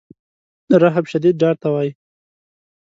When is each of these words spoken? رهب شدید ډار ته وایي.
رهب 0.81 1.05
شدید 1.11 1.35
ډار 1.41 1.55
ته 1.61 1.67
وایي. 1.73 1.91